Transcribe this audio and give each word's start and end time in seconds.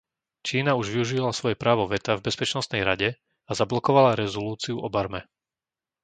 Čína 0.47 0.71
už 0.81 0.87
využila 0.97 1.29
svoje 1.39 1.53
právo 1.63 1.83
veta 1.93 2.11
v 2.17 2.23
Bezpečnostnej 2.27 2.81
rade 2.89 3.09
a 3.45 3.51
zablokovala 3.59 4.11
rezolúciu 4.23 4.75
o 4.81 4.87
Barme. 4.95 5.21